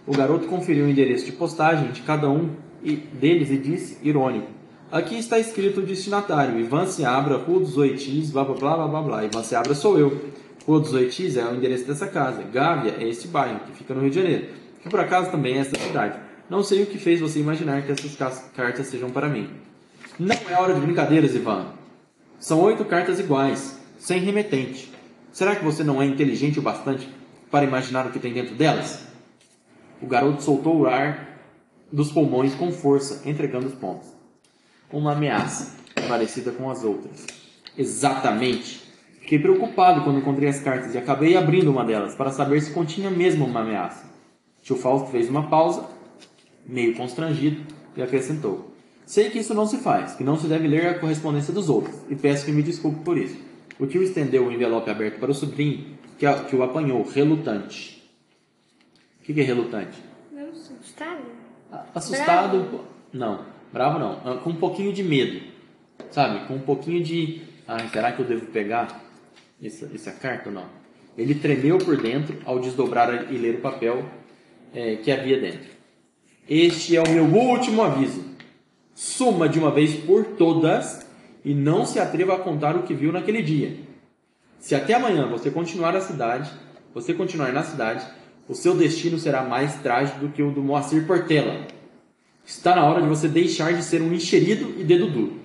O 0.06 0.16
garoto 0.16 0.46
conferiu 0.46 0.86
o 0.86 0.88
endereço 0.88 1.26
de 1.26 1.32
postagem 1.32 1.90
de 1.92 2.02
cada 2.02 2.28
um 2.28 2.50
deles 3.14 3.50
e 3.50 3.56
disse, 3.56 3.98
irônico: 4.02 4.48
Aqui 4.90 5.18
está 5.18 5.38
escrito 5.38 5.80
o 5.80 5.86
destinatário, 5.86 6.58
Ivan 6.58 6.86
Seabra, 6.86 7.36
Rua 7.36 7.60
dos 7.60 7.76
Oitis, 7.78 8.30
blá 8.30 8.44
blá 8.44 8.54
blá 8.54 8.76
blá 8.76 8.88
blá 8.88 9.02
blá. 9.02 9.24
Ivan 9.24 9.42
Seabra 9.42 9.74
sou 9.74 9.98
eu. 9.98 10.20
Rua 10.66 10.80
dos 10.80 10.92
Oitis 10.92 11.36
é 11.36 11.44
o 11.44 11.54
endereço 11.54 11.86
dessa 11.86 12.06
casa. 12.06 12.42
Gávea 12.42 12.96
é 12.98 13.08
este 13.08 13.26
bairro, 13.28 13.60
que 13.60 13.72
fica 13.72 13.94
no 13.94 14.00
Rio 14.00 14.10
de 14.10 14.16
Janeiro, 14.16 14.48
que 14.82 14.88
por 14.88 15.00
acaso 15.00 15.30
também 15.30 15.54
é 15.54 15.58
esta 15.58 15.78
cidade. 15.78 16.18
Não 16.50 16.62
sei 16.62 16.82
o 16.82 16.86
que 16.86 16.98
fez 16.98 17.20
você 17.20 17.38
imaginar 17.38 17.82
que 17.82 17.92
essas 17.92 18.14
cartas 18.54 18.86
sejam 18.88 19.10
para 19.10 19.28
mim. 19.28 19.48
Não 20.18 20.36
é 20.50 20.60
hora 20.60 20.74
de 20.74 20.80
brincadeiras, 20.80 21.34
Ivan. 21.34 21.72
São 22.38 22.60
oito 22.60 22.84
cartas 22.84 23.18
iguais, 23.18 23.78
sem 23.98 24.20
remetente. 24.20 24.92
Será 25.32 25.56
que 25.56 25.64
você 25.64 25.82
não 25.82 26.02
é 26.02 26.04
inteligente 26.04 26.58
o 26.58 26.62
bastante 26.62 27.08
para 27.50 27.64
imaginar 27.64 28.06
o 28.06 28.10
que 28.10 28.18
tem 28.18 28.34
dentro 28.34 28.54
delas? 28.54 29.06
O 30.02 30.06
garoto 30.06 30.42
soltou 30.42 30.80
o 30.80 30.86
ar 30.86 31.38
dos 31.90 32.10
pulmões 32.10 32.54
com 32.54 32.72
força, 32.72 33.26
entregando 33.28 33.66
os 33.66 33.74
pontos. 33.74 34.08
Uma 34.90 35.12
ameaça, 35.12 35.76
parecida 36.08 36.50
com 36.50 36.68
as 36.68 36.84
outras. 36.84 37.26
Exatamente. 37.78 38.82
Fiquei 39.20 39.38
preocupado 39.38 40.02
quando 40.02 40.18
encontrei 40.18 40.48
as 40.48 40.60
cartas 40.60 40.94
e 40.94 40.98
acabei 40.98 41.36
abrindo 41.36 41.70
uma 41.70 41.84
delas 41.84 42.14
para 42.14 42.30
saber 42.30 42.60
se 42.60 42.72
continha 42.72 43.10
mesmo 43.10 43.46
uma 43.46 43.60
ameaça. 43.60 44.11
Tio 44.62 44.76
Fausto 44.76 45.10
fez 45.10 45.28
uma 45.28 45.48
pausa, 45.48 45.84
meio 46.66 46.94
constrangido, 46.96 47.60
e 47.96 48.02
acrescentou: 48.02 48.70
Sei 49.04 49.30
que 49.30 49.38
isso 49.38 49.54
não 49.54 49.66
se 49.66 49.78
faz, 49.78 50.14
que 50.14 50.24
não 50.24 50.36
se 50.38 50.46
deve 50.46 50.68
ler 50.68 50.86
a 50.86 50.98
correspondência 50.98 51.52
dos 51.52 51.68
outros, 51.68 51.94
e 52.08 52.14
peço 52.16 52.44
que 52.44 52.52
me 52.52 52.62
desculpe 52.62 53.00
por 53.04 53.18
isso. 53.18 53.36
O 53.78 53.86
tio 53.86 54.02
estendeu 54.02 54.46
o 54.46 54.52
envelope 54.52 54.88
aberto 54.90 55.18
para 55.18 55.30
o 55.30 55.34
sobrinho, 55.34 55.96
que, 56.18 56.24
a- 56.26 56.44
que 56.44 56.54
o 56.54 56.62
apanhou, 56.62 57.02
relutante. 57.02 58.02
O 59.20 59.24
que, 59.24 59.34
que 59.34 59.40
é 59.40 59.44
relutante? 59.44 59.98
Não 60.32 60.48
assustado? 60.50 61.20
Assustado. 61.94 62.68
pô- 62.70 62.80
Não, 63.12 63.44
bravo 63.72 63.98
não. 63.98 64.20
Ah, 64.24 64.36
Com 64.42 64.50
um 64.50 64.56
pouquinho 64.56 64.92
de 64.92 65.02
medo. 65.02 65.40
Sabe? 66.10 66.46
Com 66.46 66.54
um 66.54 66.60
pouquinho 66.60 67.02
de. 67.02 67.40
Ai, 67.66 67.88
será 67.88 68.12
que 68.12 68.20
eu 68.20 68.26
devo 68.26 68.46
pegar 68.46 69.02
essa, 69.62 69.90
essa 69.94 70.12
carta 70.12 70.48
ou 70.48 70.54
não? 70.54 70.64
Ele 71.16 71.34
tremeu 71.34 71.78
por 71.78 71.96
dentro 71.96 72.36
ao 72.44 72.58
desdobrar 72.58 73.32
e 73.32 73.38
ler 73.38 73.56
o 73.56 73.60
papel 73.60 74.04
eh, 74.74 74.96
que 74.96 75.10
havia 75.10 75.40
dentro. 75.40 75.70
Este 76.48 76.96
é 76.96 77.02
o 77.02 77.08
meu 77.08 77.24
último 77.24 77.82
aviso. 77.82 78.24
Suma 78.94 79.48
de 79.48 79.58
uma 79.58 79.70
vez 79.70 79.94
por 79.94 80.24
todas 80.36 81.06
e 81.44 81.54
não 81.54 81.86
se 81.86 81.98
atreva 81.98 82.34
a 82.34 82.38
contar 82.38 82.76
o 82.76 82.82
que 82.82 82.94
viu 82.94 83.12
naquele 83.12 83.42
dia. 83.42 83.76
Se 84.58 84.74
até 84.74 84.94
amanhã 84.94 85.26
você 85.28 85.50
continuar 85.50 85.92
na 85.92 86.00
cidade, 86.00 86.50
você 86.94 87.14
continuar 87.14 87.52
na 87.52 87.62
cidade, 87.62 88.06
o 88.48 88.54
seu 88.54 88.76
destino 88.76 89.18
será 89.18 89.42
mais 89.42 89.74
trágico 89.76 90.20
do 90.20 90.28
que 90.28 90.42
o 90.42 90.50
do 90.50 90.62
Moacir 90.62 91.06
Portela. 91.06 91.66
Está 92.44 92.74
na 92.76 92.84
hora 92.84 93.00
de 93.00 93.08
você 93.08 93.28
deixar 93.28 93.72
de 93.72 93.82
ser 93.82 94.02
um 94.02 94.12
enxerido 94.12 94.74
e 94.78 94.84
dedo 94.84 95.10
duro. 95.10 95.40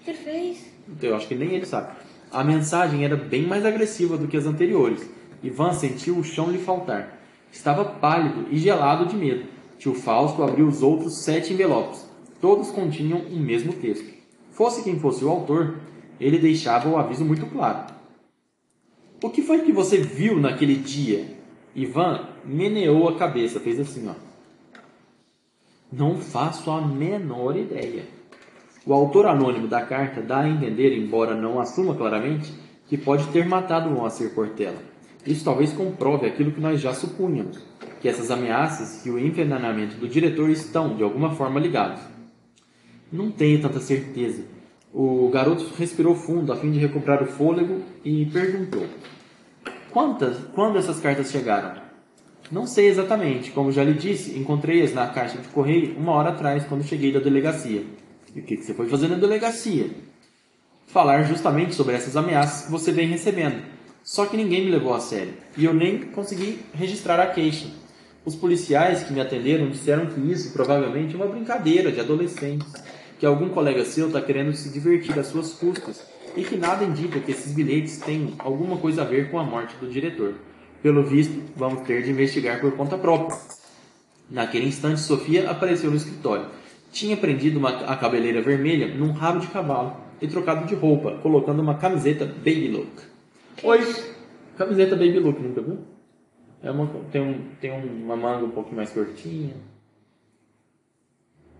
O 0.00 0.04
que 0.04 0.10
ele 0.10 0.18
fez? 0.18 0.66
Eu 1.02 1.16
acho 1.16 1.28
que 1.28 1.34
nem 1.34 1.52
ele 1.52 1.66
sabe. 1.66 1.96
A 2.30 2.44
mensagem 2.44 3.04
era 3.04 3.16
bem 3.16 3.46
mais 3.46 3.64
agressiva 3.64 4.16
do 4.16 4.28
que 4.28 4.36
as 4.36 4.46
anteriores. 4.46 5.08
Ivan 5.42 5.72
sentiu 5.72 6.16
o 6.16 6.24
chão 6.24 6.50
lhe 6.50 6.58
faltar. 6.58 7.17
Estava 7.50 7.84
pálido 7.84 8.46
e 8.50 8.58
gelado 8.58 9.06
de 9.06 9.16
medo. 9.16 9.46
Tio 9.78 9.94
Fausto 9.94 10.42
abriu 10.42 10.66
os 10.66 10.82
outros 10.82 11.18
sete 11.18 11.52
envelopes. 11.52 12.08
Todos 12.40 12.70
continham 12.70 13.18
o 13.18 13.36
mesmo 13.36 13.72
texto. 13.72 14.12
Fosse 14.50 14.82
quem 14.82 14.98
fosse 14.98 15.24
o 15.24 15.30
autor, 15.30 15.76
ele 16.20 16.38
deixava 16.38 16.88
o 16.88 16.96
aviso 16.96 17.24
muito 17.24 17.46
claro. 17.46 17.92
O 19.22 19.30
que 19.30 19.42
foi 19.42 19.62
que 19.62 19.72
você 19.72 19.98
viu 19.98 20.38
naquele 20.38 20.76
dia? 20.76 21.36
Ivan 21.74 22.28
meneou 22.44 23.08
a 23.08 23.16
cabeça, 23.16 23.60
fez 23.60 23.78
assim, 23.78 24.08
ó. 24.08 24.14
Não 25.92 26.18
faço 26.18 26.70
a 26.70 26.80
menor 26.80 27.56
ideia. 27.56 28.04
O 28.84 28.92
autor 28.92 29.26
anônimo 29.26 29.66
da 29.68 29.82
carta 29.82 30.20
dá 30.20 30.40
a 30.40 30.48
entender, 30.48 30.96
embora 30.96 31.34
não 31.34 31.60
assuma 31.60 31.94
claramente, 31.94 32.52
que 32.86 32.96
pode 32.96 33.26
ter 33.28 33.46
matado 33.46 33.90
Moacir 33.90 34.34
Portela. 34.34 34.78
Isso 35.26 35.44
talvez 35.44 35.72
comprove 35.72 36.26
aquilo 36.26 36.52
que 36.52 36.60
nós 36.60 36.80
já 36.80 36.94
supunhamos, 36.94 37.58
que 38.00 38.08
essas 38.08 38.30
ameaças 38.30 39.04
e 39.04 39.10
o 39.10 39.18
envenenamento 39.18 39.96
do 39.96 40.08
diretor 40.08 40.48
estão, 40.50 40.96
de 40.96 41.02
alguma 41.02 41.34
forma, 41.34 41.60
ligados. 41.60 42.00
Não 43.12 43.30
tenho 43.30 43.60
tanta 43.60 43.80
certeza. 43.80 44.44
O 44.92 45.28
garoto 45.30 45.70
respirou 45.78 46.14
fundo 46.14 46.52
a 46.52 46.56
fim 46.56 46.70
de 46.70 46.78
recuperar 46.78 47.22
o 47.22 47.26
fôlego 47.26 47.82
e 48.04 48.26
perguntou: 48.26 48.86
Quantas, 49.90 50.36
quando 50.54 50.78
essas 50.78 51.00
cartas 51.00 51.30
chegaram? 51.30 51.80
Não 52.50 52.66
sei 52.66 52.88
exatamente. 52.88 53.50
Como 53.50 53.72
já 53.72 53.84
lhe 53.84 53.94
disse, 53.94 54.38
encontrei-as 54.38 54.94
na 54.94 55.06
caixa 55.08 55.38
de 55.38 55.48
correio 55.48 55.96
uma 55.98 56.12
hora 56.12 56.30
atrás, 56.30 56.64
quando 56.64 56.84
cheguei 56.84 57.12
da 57.12 57.20
delegacia. 57.20 57.84
E 58.34 58.40
o 58.40 58.42
que 58.42 58.56
você 58.56 58.72
foi 58.72 58.88
fazer 58.88 59.08
na 59.08 59.16
delegacia? 59.16 59.90
Falar 60.86 61.22
justamente 61.24 61.74
sobre 61.74 61.94
essas 61.94 62.16
ameaças 62.16 62.66
que 62.66 62.70
você 62.70 62.90
vem 62.92 63.08
recebendo. 63.08 63.62
Só 64.02 64.26
que 64.26 64.36
ninguém 64.36 64.64
me 64.64 64.70
levou 64.70 64.94
a 64.94 65.00
sério. 65.00 65.34
E 65.56 65.64
eu 65.64 65.74
nem 65.74 65.98
consegui 65.98 66.60
registrar 66.72 67.20
a 67.20 67.26
queixa. 67.26 67.66
Os 68.24 68.34
policiais 68.34 69.02
que 69.04 69.12
me 69.12 69.20
atenderam 69.20 69.70
disseram 69.70 70.06
que 70.06 70.20
isso 70.20 70.52
provavelmente 70.52 71.14
é 71.14 71.16
uma 71.16 71.26
brincadeira 71.26 71.90
de 71.90 72.00
adolescentes. 72.00 72.72
Que 73.18 73.26
algum 73.26 73.48
colega 73.48 73.84
seu 73.84 74.06
está 74.06 74.20
querendo 74.20 74.54
se 74.54 74.70
divertir 74.70 75.18
às 75.18 75.26
suas 75.26 75.52
custas. 75.52 76.02
E 76.36 76.42
que 76.42 76.56
nada 76.56 76.84
indica 76.84 77.20
que 77.20 77.32
esses 77.32 77.52
bilhetes 77.52 77.98
tenham 77.98 78.32
alguma 78.38 78.76
coisa 78.76 79.02
a 79.02 79.04
ver 79.04 79.30
com 79.30 79.38
a 79.38 79.44
morte 79.44 79.74
do 79.80 79.88
diretor. 79.88 80.34
Pelo 80.82 81.02
visto, 81.02 81.42
vamos 81.56 81.82
ter 81.82 82.02
de 82.02 82.10
investigar 82.10 82.60
por 82.60 82.72
conta 82.72 82.96
própria. 82.96 83.36
Naquele 84.30 84.66
instante, 84.66 85.00
Sofia 85.00 85.50
apareceu 85.50 85.90
no 85.90 85.96
escritório. 85.96 86.46
Tinha 86.92 87.16
prendido 87.16 87.58
uma, 87.58 87.70
a 87.70 87.96
cabeleira 87.96 88.40
vermelha 88.40 88.94
num 88.94 89.12
rabo 89.12 89.40
de 89.40 89.48
cavalo 89.48 89.96
e 90.20 90.28
trocado 90.28 90.66
de 90.66 90.74
roupa, 90.74 91.18
colocando 91.22 91.60
uma 91.60 91.76
camiseta 91.76 92.24
Baby 92.24 92.68
Look. 92.68 93.02
Oi! 93.62 93.78
Camiseta 94.56 94.94
Baby 94.94 95.18
Look, 95.18 95.40
nunca 95.40 95.60
viu? 95.60 95.78
É 96.62 96.70
uma, 96.70 96.86
tem, 97.10 97.20
um, 97.20 97.50
tem 97.60 97.70
uma 97.70 98.16
manga 98.16 98.44
um 98.44 98.50
pouco 98.50 98.74
mais 98.74 98.90
curtinha. 98.90 99.54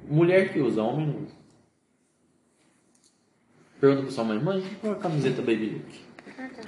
Mulher 0.09 0.53
que 0.53 0.61
usa, 0.61 0.83
homem 0.83 1.07
não 1.07 1.23
usa. 1.25 1.35
Pergunta 3.81 4.03
pra 4.03 4.11
sua 4.11 4.25
mãe, 4.25 4.43
mãe, 4.43 4.65
qual 4.81 4.95
é 4.95 4.97
a 4.97 4.99
camiseta 4.99 5.41
Baby 5.41 5.71
Look? 5.71 6.01
Ah, 6.39 6.49
tá. 6.49 6.63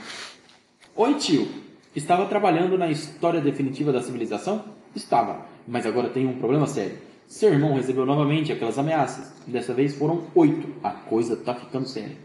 Oi, 0.97 1.15
tio. 1.15 1.49
Estava 1.95 2.27
trabalhando 2.27 2.79
na 2.79 2.89
história 2.89 3.41
definitiva 3.41 3.93
da 3.93 4.03
civilização? 4.03 4.65
Estava, 4.95 5.47
mas 5.67 5.87
agora 5.87 6.09
tenho 6.11 6.29
um 6.31 6.39
problema 6.39 6.67
sério. 6.67 6.99
Seu 7.27 7.53
irmão 7.53 7.75
recebeu 7.75 8.05
novamente 8.05 8.53
aquelas 8.53 8.79
ameaças. 8.79 9.33
Dessa 9.47 9.73
vez 9.73 9.95
foram 9.95 10.27
oito. 10.35 10.75
A 10.83 10.91
coisa 10.91 11.37
tá 11.37 11.55
ficando 11.55 11.87
séria. 11.87 12.17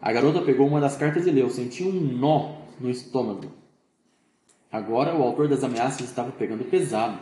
A 0.00 0.12
garota 0.12 0.40
pegou 0.42 0.66
uma 0.66 0.80
das 0.80 0.96
cartas 0.96 1.26
e 1.26 1.30
leu. 1.30 1.50
Sentiu 1.50 1.88
um 1.88 2.00
nó 2.00 2.52
no 2.80 2.88
estômago. 2.88 3.46
Agora 4.70 5.16
o 5.16 5.22
autor 5.22 5.48
das 5.48 5.64
ameaças 5.64 6.06
estava 6.06 6.30
pegando 6.30 6.64
pesado. 6.64 7.18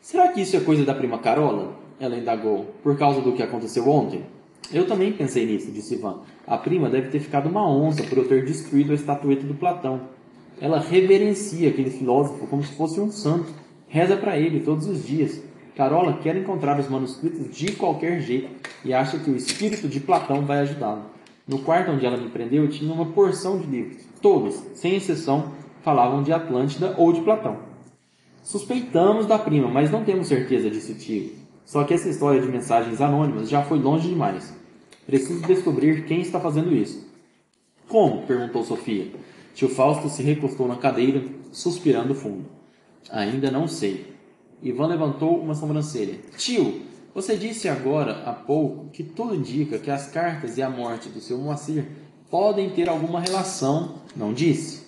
Será 0.00 0.28
que 0.28 0.40
isso 0.40 0.56
é 0.56 0.60
coisa 0.60 0.84
da 0.84 0.94
prima 0.94 1.18
Carola? 1.18 1.76
Ela 2.00 2.16
indagou. 2.16 2.74
Por 2.82 2.96
causa 2.96 3.20
do 3.20 3.32
que 3.32 3.42
aconteceu 3.42 3.88
ontem? 3.88 4.24
Eu 4.72 4.86
também 4.86 5.12
pensei 5.12 5.44
nisso, 5.44 5.70
disse 5.70 5.94
Ivan. 5.94 6.20
A 6.46 6.56
prima 6.56 6.88
deve 6.88 7.08
ter 7.08 7.20
ficado 7.20 7.48
uma 7.48 7.68
onça 7.68 8.02
por 8.04 8.18
eu 8.18 8.28
ter 8.28 8.44
destruído 8.44 8.92
a 8.92 8.94
estatueta 8.94 9.44
do 9.44 9.54
Platão. 9.54 10.02
Ela 10.60 10.80
reverencia 10.80 11.68
aquele 11.68 11.90
filósofo 11.90 12.46
como 12.46 12.64
se 12.64 12.72
fosse 12.74 12.98
um 13.00 13.10
santo. 13.10 13.52
Reza 13.88 14.16
para 14.16 14.38
ele 14.38 14.60
todos 14.60 14.86
os 14.86 15.04
dias. 15.04 15.42
Carola 15.76 16.18
quer 16.22 16.36
encontrar 16.36 16.80
os 16.80 16.88
manuscritos 16.88 17.54
de 17.54 17.72
qualquer 17.72 18.20
jeito 18.20 18.48
e 18.84 18.94
acha 18.94 19.18
que 19.18 19.30
o 19.30 19.36
espírito 19.36 19.88
de 19.88 20.00
Platão 20.00 20.46
vai 20.46 20.60
ajudá-la. 20.60 21.15
No 21.46 21.60
quarto 21.60 21.92
onde 21.92 22.04
ela 22.04 22.16
me 22.16 22.28
prendeu 22.28 22.68
tinha 22.68 22.92
uma 22.92 23.06
porção 23.06 23.58
de 23.58 23.66
livros. 23.66 24.02
Todos, 24.20 24.54
sem 24.74 24.96
exceção, 24.96 25.52
falavam 25.82 26.22
de 26.22 26.32
Atlântida 26.32 26.94
ou 26.98 27.12
de 27.12 27.20
Platão. 27.20 27.58
Suspeitamos 28.42 29.26
da 29.26 29.38
prima, 29.38 29.68
mas 29.68 29.90
não 29.90 30.04
temos 30.04 30.28
certeza 30.28 30.68
disso, 30.70 30.94
tio. 30.94 31.30
Só 31.64 31.84
que 31.84 31.94
essa 31.94 32.08
história 32.08 32.40
de 32.40 32.48
mensagens 32.48 33.00
anônimas 33.00 33.48
já 33.48 33.62
foi 33.62 33.78
longe 33.78 34.08
demais. 34.08 34.54
Preciso 35.04 35.46
descobrir 35.46 36.04
quem 36.04 36.20
está 36.20 36.40
fazendo 36.40 36.74
isso. 36.74 37.06
Como? 37.88 38.26
perguntou 38.26 38.64
Sofia. 38.64 39.06
Tio 39.54 39.68
Fausto 39.68 40.08
se 40.08 40.22
recostou 40.22 40.66
na 40.66 40.76
cadeira, 40.76 41.24
suspirando 41.52 42.14
fundo. 42.14 42.44
Ainda 43.10 43.50
não 43.50 43.68
sei. 43.68 44.14
Ivan 44.62 44.86
levantou 44.86 45.40
uma 45.40 45.54
sobrancelha. 45.54 46.18
Tio, 46.36 46.82
você 47.16 47.34
disse 47.34 47.66
agora 47.66 48.24
há 48.26 48.32
pouco 48.34 48.90
que 48.90 49.02
tudo 49.02 49.34
indica 49.34 49.78
que 49.78 49.90
as 49.90 50.06
cartas 50.06 50.58
e 50.58 50.62
a 50.62 50.68
morte 50.68 51.08
do 51.08 51.18
seu 51.18 51.38
Moacir 51.38 51.86
podem 52.30 52.68
ter 52.68 52.90
alguma 52.90 53.22
relação, 53.22 54.02
não 54.14 54.34
disse? 54.34 54.86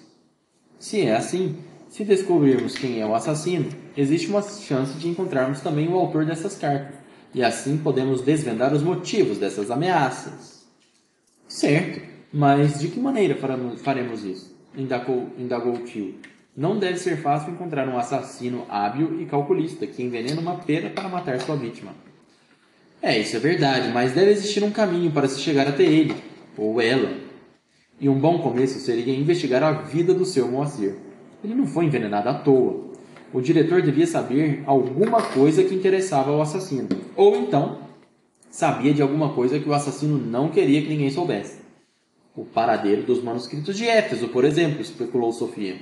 Se 0.78 1.00
é 1.00 1.16
assim, 1.16 1.56
se 1.88 2.04
descobrirmos 2.04 2.76
quem 2.76 3.00
é 3.00 3.06
o 3.06 3.14
assassino, 3.14 3.70
existe 3.96 4.26
uma 4.26 4.42
chance 4.42 4.92
de 4.98 5.08
encontrarmos 5.08 5.62
também 5.62 5.88
o 5.88 5.96
autor 5.96 6.26
dessas 6.26 6.54
cartas, 6.54 6.96
e 7.34 7.42
assim 7.42 7.78
podemos 7.78 8.20
desvendar 8.20 8.74
os 8.74 8.82
motivos 8.82 9.38
dessas 9.38 9.70
ameaças. 9.70 10.66
Certo, 11.48 12.06
mas 12.30 12.78
de 12.78 12.88
que 12.88 13.00
maneira 13.00 13.38
faremos 13.82 14.22
isso? 14.22 14.54
Indagou, 14.76 15.30
indagou 15.38 15.78
tio. 15.78 16.16
Não 16.54 16.78
deve 16.78 16.98
ser 16.98 17.22
fácil 17.22 17.54
encontrar 17.54 17.88
um 17.88 17.96
assassino 17.96 18.66
hábil 18.68 19.18
e 19.18 19.24
calculista 19.24 19.86
que 19.86 20.02
envenena 20.02 20.42
uma 20.42 20.56
pera 20.56 20.90
para 20.90 21.08
matar 21.08 21.40
sua 21.40 21.56
vítima. 21.56 21.94
É, 23.00 23.16
isso 23.18 23.36
é 23.36 23.38
verdade, 23.38 23.88
mas 23.92 24.12
deve 24.12 24.32
existir 24.32 24.62
um 24.64 24.72
caminho 24.72 25.10
para 25.12 25.28
se 25.28 25.40
chegar 25.40 25.68
até 25.68 25.84
ele, 25.84 26.14
ou 26.56 26.80
ela. 26.80 27.16
E 28.00 28.08
um 28.08 28.18
bom 28.18 28.40
começo 28.40 28.78
seria 28.80 29.14
investigar 29.14 29.62
a 29.62 29.72
vida 29.72 30.12
do 30.12 30.24
seu 30.24 30.48
Moacir. 30.48 30.96
Ele 31.42 31.54
não 31.54 31.66
foi 31.66 31.84
envenenado 31.84 32.28
à 32.28 32.34
toa. 32.34 32.88
O 33.32 33.40
diretor 33.40 33.82
devia 33.82 34.06
saber 34.06 34.62
alguma 34.66 35.22
coisa 35.22 35.62
que 35.62 35.74
interessava 35.74 36.30
ao 36.30 36.42
assassino. 36.42 36.88
Ou 37.14 37.36
então, 37.36 37.78
sabia 38.50 38.92
de 38.92 39.02
alguma 39.02 39.32
coisa 39.32 39.60
que 39.60 39.68
o 39.68 39.74
assassino 39.74 40.18
não 40.18 40.48
queria 40.48 40.82
que 40.82 40.88
ninguém 40.88 41.10
soubesse. 41.10 41.60
O 42.34 42.44
paradeiro 42.44 43.02
dos 43.02 43.22
manuscritos 43.22 43.76
de 43.76 43.86
Éfeso, 43.86 44.28
por 44.28 44.44
exemplo, 44.44 44.80
especulou 44.80 45.32
Sofia. 45.32 45.76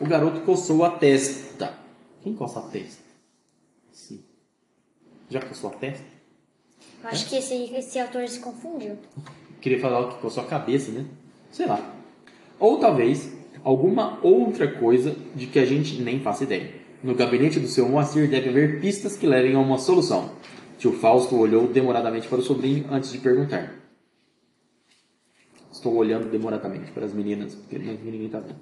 O 0.00 0.06
garoto 0.06 0.40
coçou 0.40 0.84
a 0.84 0.90
testa. 0.90 1.74
Quem 2.22 2.34
coça 2.34 2.58
a 2.58 2.62
testa? 2.62 3.02
Sim. 3.92 4.20
Já 5.28 5.40
coçou 5.40 5.70
a 5.70 5.74
testa? 5.74 6.19
Acho 7.04 7.28
que 7.28 7.36
esse, 7.36 7.54
esse 7.74 7.98
autor 7.98 8.28
se 8.28 8.40
confundiu. 8.40 8.96
Queria 9.60 9.80
falar 9.80 10.08
que 10.08 10.20
coçou 10.20 10.42
a 10.42 10.46
cabeça, 10.46 10.90
né? 10.90 11.06
Sei 11.50 11.66
lá. 11.66 11.94
Ou 12.58 12.78
talvez 12.78 13.32
alguma 13.64 14.18
outra 14.22 14.68
coisa 14.78 15.14
de 15.34 15.46
que 15.46 15.58
a 15.58 15.64
gente 15.64 16.00
nem 16.00 16.20
faça 16.20 16.44
ideia. 16.44 16.74
No 17.02 17.14
gabinete 17.14 17.58
do 17.58 17.68
seu 17.68 17.88
Moacir 17.88 18.28
deve 18.28 18.50
haver 18.50 18.80
pistas 18.80 19.16
que 19.16 19.26
levem 19.26 19.54
a 19.54 19.58
uma 19.58 19.78
solução. 19.78 20.32
Tio 20.78 20.92
Fausto 20.92 21.36
olhou 21.36 21.66
demoradamente 21.66 22.28
para 22.28 22.38
o 22.38 22.42
sobrinho 22.42 22.86
antes 22.90 23.12
de 23.12 23.18
perguntar. 23.18 23.74
Estou 25.72 25.94
olhando 25.94 26.30
demoradamente 26.30 26.90
para 26.92 27.06
as 27.06 27.14
meninas, 27.14 27.54
porque 27.54 27.78
ninguém 27.78 28.26
está 28.26 28.40
vendo. 28.40 28.60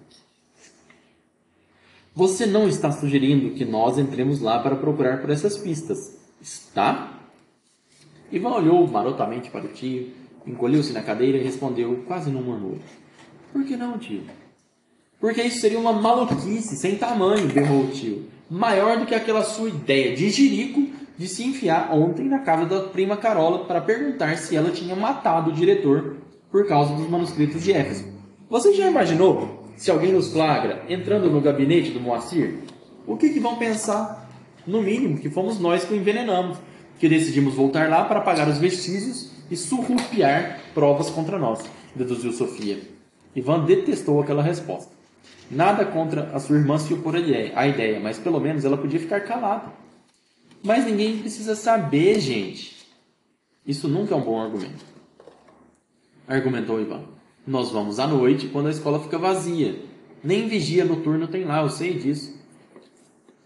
Você 2.14 2.46
não 2.46 2.68
está 2.68 2.90
sugerindo 2.92 3.54
que 3.54 3.64
nós 3.64 3.98
entremos 3.98 4.40
lá 4.40 4.60
para 4.60 4.76
procurar 4.76 5.20
por 5.20 5.30
essas 5.30 5.56
pistas, 5.56 6.16
está? 6.40 7.17
Ivan 8.30 8.50
olhou 8.50 8.86
marotamente 8.86 9.50
para 9.50 9.64
o 9.64 9.68
tio, 9.68 10.08
encolheu-se 10.46 10.92
na 10.92 11.02
cadeira 11.02 11.38
e 11.38 11.42
respondeu, 11.42 12.04
quase 12.06 12.30
num 12.30 12.42
murmúrio. 12.42 12.82
Por 13.52 13.64
que 13.64 13.76
não, 13.76 13.98
tio? 13.98 14.22
Porque 15.20 15.42
isso 15.42 15.60
seria 15.60 15.78
uma 15.78 15.92
maluquice 15.92 16.76
sem 16.76 16.96
tamanho, 16.96 17.48
berrou 17.48 17.84
o 17.84 17.90
tio. 17.90 18.26
Maior 18.50 18.98
do 18.98 19.06
que 19.06 19.14
aquela 19.14 19.42
sua 19.42 19.68
ideia 19.68 20.14
de 20.14 20.30
jirico 20.30 20.86
de 21.16 21.26
se 21.26 21.44
enfiar 21.44 21.92
ontem 21.92 22.26
na 22.26 22.38
casa 22.38 22.66
da 22.66 22.80
prima 22.88 23.16
Carola 23.16 23.64
para 23.64 23.80
perguntar 23.80 24.36
se 24.38 24.56
ela 24.56 24.70
tinha 24.70 24.94
matado 24.94 25.50
o 25.50 25.52
diretor 25.52 26.16
por 26.50 26.66
causa 26.66 26.94
dos 26.94 27.08
manuscritos 27.08 27.62
de 27.62 27.72
Éfeso. 27.72 28.04
Você 28.48 28.72
já 28.72 28.88
imaginou 28.88 29.64
se 29.76 29.90
alguém 29.90 30.12
nos 30.12 30.32
flagra 30.32 30.84
entrando 30.88 31.28
no 31.28 31.40
gabinete 31.40 31.90
do 31.90 32.00
Moacir? 32.00 32.60
O 33.06 33.16
que, 33.16 33.30
que 33.30 33.40
vão 33.40 33.56
pensar? 33.56 34.28
No 34.66 34.82
mínimo, 34.82 35.18
que 35.18 35.30
fomos 35.30 35.58
nós 35.58 35.84
que 35.84 35.94
o 35.94 35.96
envenenamos, 35.96 36.58
que 36.98 37.08
decidimos 37.08 37.54
voltar 37.54 37.88
lá 37.88 38.04
para 38.04 38.20
pagar 38.20 38.48
os 38.48 38.58
vestígios 38.58 39.30
e 39.50 39.56
surrupiar 39.56 40.60
provas 40.74 41.10
contra 41.10 41.38
nós, 41.38 41.60
deduziu 41.94 42.32
Sofia. 42.32 42.78
Ivan 43.34 43.64
detestou 43.64 44.20
aquela 44.20 44.42
resposta. 44.42 44.92
Nada 45.50 45.84
contra 45.84 46.30
a 46.34 46.40
sua 46.40 46.56
irmã 46.56 46.78
se 46.78 46.92
opor 46.92 47.14
à 47.16 47.66
ideia, 47.66 48.00
mas 48.00 48.18
pelo 48.18 48.40
menos 48.40 48.64
ela 48.64 48.76
podia 48.76 49.00
ficar 49.00 49.20
calada. 49.20 49.72
Mas 50.62 50.84
ninguém 50.84 51.18
precisa 51.18 51.54
saber, 51.54 52.20
gente. 52.20 52.76
Isso 53.66 53.88
nunca 53.88 54.14
é 54.14 54.16
um 54.16 54.22
bom 54.22 54.40
argumento. 54.40 54.84
Argumentou 56.26 56.80
Ivan. 56.80 57.04
Nós 57.46 57.70
vamos 57.70 57.98
à 57.98 58.06
noite 58.06 58.48
quando 58.48 58.66
a 58.66 58.70
escola 58.70 59.00
fica 59.00 59.16
vazia. 59.16 59.80
Nem 60.22 60.48
vigia 60.48 60.84
noturno 60.84 61.28
tem 61.28 61.44
lá, 61.44 61.62
eu 61.62 61.70
sei 61.70 61.94
disso. 61.94 62.38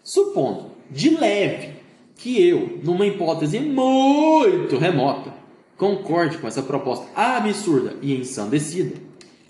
Supondo, 0.03 0.71
de 0.91 1.11
leve, 1.11 1.75
que 2.23 2.41
eu, 2.41 2.79
numa 2.85 3.05
hipótese 3.05 3.59
muito 3.59 4.79
remota, 4.79 5.35
concorde 5.77 6.39
com 6.39 6.47
essa 6.47 6.63
proposta 6.63 7.09
absurda 7.17 7.97
e 8.01 8.15
ensandecida, 8.15 8.95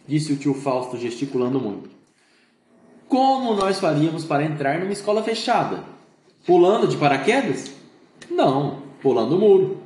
disse 0.08 0.32
o 0.32 0.36
tio 0.36 0.54
Fausto 0.54 0.96
gesticulando 0.96 1.60
muito. 1.60 1.90
Como 3.06 3.54
nós 3.54 3.78
faríamos 3.78 4.24
para 4.24 4.46
entrar 4.46 4.80
numa 4.80 4.92
escola 4.92 5.22
fechada? 5.22 5.84
Pulando 6.46 6.88
de 6.88 6.96
paraquedas? 6.96 7.70
Não, 8.30 8.84
pulando 9.02 9.36
o 9.36 9.38
muro. 9.38 9.76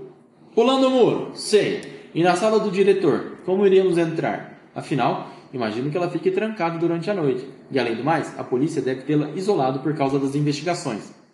Pulando 0.55 0.87
o 0.87 0.91
muro, 0.91 1.31
sei. 1.35 1.81
E 2.15 2.23
na 2.23 2.37
sala 2.37 2.61
do 2.61 2.71
diretor, 2.71 3.39
como 3.45 3.67
iríamos 3.67 3.99
entrar? 3.99 4.61
Afinal, 4.73 5.29
imagino 5.53 5.91
que 5.91 5.97
ela 5.97 6.09
fique 6.09 6.31
trancada 6.31 6.79
durante 6.79 7.11
a 7.11 7.15
noite. 7.15 7.49
E 7.69 7.81
além 7.81 7.97
do 7.97 8.05
mais, 8.05 8.39
a 8.39 8.45
polícia 8.45 8.81
deve 8.81 9.03
tê-la 9.03 9.31
isolado 9.31 9.81
por 9.81 9.93
causa 9.97 10.21
das 10.21 10.37
investigações. 10.37 11.26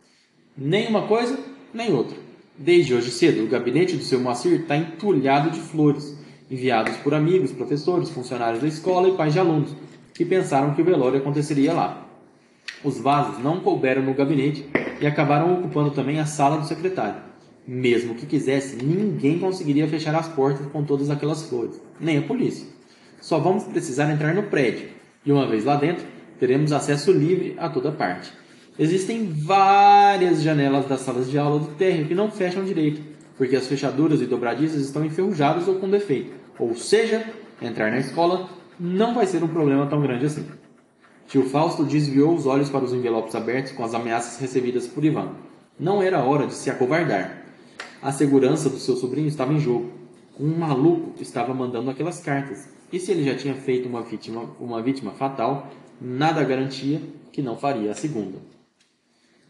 Nem 0.57 0.87
uma 0.87 1.07
coisa, 1.07 1.39
nem 1.73 1.95
outra. 1.95 2.17
Desde 2.59 2.95
hoje 2.95 3.11
cedo, 3.11 3.43
o 3.43 3.49
gabinete 3.49 3.97
do 3.97 4.05
seu 4.05 4.21
Moacir 4.21 4.61
está 4.61 4.77
entulhado 4.77 5.51
de 5.51 5.59
flores, 5.59 6.15
enviados 6.51 6.95
por 6.99 7.15
amigos, 7.15 7.53
professores, 7.53 8.11
funcionários 8.11 8.61
da 8.61 8.69
escola 8.69 9.09
e 9.09 9.17
pais 9.17 9.33
de 9.33 9.39
alunos, 9.39 9.75
que 10.13 10.27
pensaram 10.27 10.75
que 10.75 10.83
o 10.83 10.85
velório 10.85 11.19
aconteceria 11.19 11.73
lá. 11.73 12.07
Os 12.85 12.99
vasos 12.99 13.43
não 13.43 13.61
couberam 13.61 14.03
no 14.03 14.13
gabinete 14.13 14.69
e 15.01 15.07
acabaram 15.07 15.55
ocupando 15.55 15.91
também 15.91 16.21
a 16.21 16.27
sala 16.27 16.59
do 16.59 16.67
secretário. 16.67 17.23
Mesmo 17.67 18.15
que 18.15 18.27
quisesse, 18.27 18.77
ninguém 18.77 19.39
conseguiria 19.39 19.89
fechar 19.89 20.15
as 20.15 20.29
portas 20.29 20.67
com 20.67 20.85
todas 20.85 21.09
aquelas 21.09 21.45
flores, 21.45 21.81
nem 21.99 22.19
a 22.19 22.23
polícia. 22.23 22.67
Só 23.23 23.39
vamos 23.39 23.65
precisar 23.65 24.13
entrar 24.13 24.35
no 24.35 24.43
prédio, 24.43 24.91
e 25.25 25.33
uma 25.33 25.47
vez 25.47 25.65
lá 25.65 25.77
dentro, 25.77 26.05
teremos 26.39 26.73
acesso 26.73 27.11
livre 27.11 27.55
a 27.57 27.71
toda 27.71 27.91
parte. 27.91 28.42
Existem 28.79 29.27
várias 29.27 30.43
janelas 30.43 30.87
das 30.87 31.01
salas 31.01 31.31
de 31.31 31.37
aula 31.37 31.61
do 31.61 31.75
térreo 31.75 32.07
que 32.07 32.15
não 32.15 32.31
fecham 32.31 32.65
direito, 32.65 33.03
porque 33.37 33.55
as 33.55 33.67
fechaduras 33.67 34.23
e 34.23 34.27
dobradiças 34.27 34.81
estão 34.81 35.05
enferrujadas 35.05 35.69
ou 35.69 35.75
com 35.75 35.91
defeito. 35.91 36.33
Ou 36.59 36.75
seja, 36.75 37.23
entrar 37.61 37.91
na 37.91 37.99
escola 37.99 38.49
não 38.81 39.15
vai 39.15 39.27
ser 39.27 39.45
um 39.45 39.49
problema 39.49 39.87
tão 39.87 40.01
grande 40.01 40.25
assim. 40.25 40.47
Tio 41.29 41.45
Fausto 41.45 41.85
desviou 41.85 42.35
os 42.35 42.47
olhos 42.47 42.71
para 42.71 42.85
os 42.85 42.95
envelopes 42.95 43.35
abertos 43.35 43.73
com 43.73 43.85
as 43.85 43.93
ameaças 43.93 44.41
recebidas 44.41 44.87
por 44.87 45.05
Ivan. 45.05 45.33
Não 45.79 46.03
era 46.03 46.25
hora 46.25 46.47
de 46.47 46.55
se 46.55 46.71
acovardar. 46.71 47.45
A 48.01 48.11
segurança 48.11 48.71
do 48.71 48.79
seu 48.79 48.97
sobrinho 48.97 49.29
estava 49.29 49.53
em 49.53 49.61
jogo. 49.61 49.91
Um 50.41 50.49
maluco 50.49 51.13
estava 51.21 51.53
mandando 51.53 51.91
aquelas 51.91 52.21
cartas. 52.21 52.69
E 52.91 52.99
se 52.99 53.13
ele 53.13 53.25
já 53.25 53.35
tinha 53.35 53.55
feito 53.55 53.87
uma 53.87 54.03
vítima, 54.03 54.51
uma 54.59 54.83
vítima 54.83 55.13
fatal, 55.13 55.71
nada 56.01 56.43
garantia 56.43 57.01
que 57.31 57.43
não 57.43 57.57
faria 57.57 57.91
a 57.91 57.95
segunda. 57.95 58.39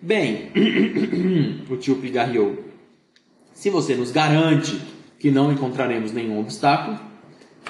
Bem, 0.05 0.51
o 1.71 1.77
tio 1.77 1.95
pigarreou. 1.95 2.59
Se 3.55 3.71
você 3.71 3.95
nos 3.95 4.11
garante 4.11 4.83
que 5.17 5.31
não 5.31 5.53
encontraremos 5.53 6.11
nenhum 6.11 6.41
obstáculo, 6.41 6.99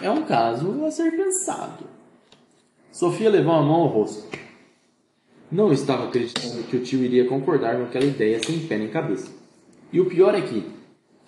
é 0.00 0.10
um 0.10 0.22
caso 0.22 0.82
a 0.86 0.90
ser 0.90 1.10
pensado. 1.10 1.84
Sofia 2.90 3.28
levou 3.28 3.52
a 3.52 3.60
mão 3.60 3.82
ao 3.82 3.88
rosto. 3.88 4.26
Não 5.50 5.74
estava 5.74 6.08
acreditando 6.08 6.62
que 6.62 6.76
o 6.78 6.82
tio 6.82 7.04
iria 7.04 7.28
concordar 7.28 7.76
com 7.76 7.82
aquela 7.82 8.06
ideia 8.06 8.42
sem 8.42 8.60
pé 8.60 8.78
nem 8.78 8.88
cabeça. 8.88 9.30
E 9.92 10.00
o 10.00 10.06
pior 10.06 10.34
é 10.34 10.40
que, 10.40 10.64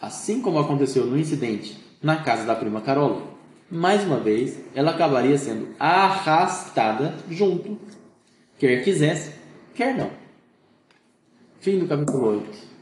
assim 0.01 0.41
como 0.41 0.59
aconteceu 0.59 1.05
no 1.05 1.19
incidente 1.19 1.79
na 2.03 2.17
casa 2.17 2.47
da 2.47 2.57
prima 2.57 2.81
Carola, 2.81 3.23
mais 3.71 4.03
uma 4.05 4.21
vez 4.21 4.59
ela 4.75 4.93
acabaria 4.93 5.37
sendo 5.37 5.69
arrastada 5.79 7.15
junto, 7.29 7.79
quer 8.59 8.83
quisesse, 8.83 9.35
quer 9.75 9.95
não. 9.95 10.24
Fim 11.65 11.79
do 11.79 11.89
capítulo 11.89 12.45
8. 12.45 12.74